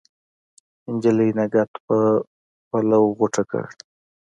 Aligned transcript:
نجلۍ 0.93 1.29
نګهت 1.37 1.71
په 1.87 1.97
پلو 2.69 3.01
غوټه 3.17 3.43
کړ 3.49 3.65